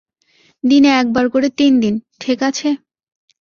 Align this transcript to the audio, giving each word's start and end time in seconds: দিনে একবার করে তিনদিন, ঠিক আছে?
দিনে 0.63 0.89
একবার 0.93 1.25
করে 1.29 1.47
তিনদিন, 1.57 1.93
ঠিক 2.19 2.39
আছে? 2.43 2.67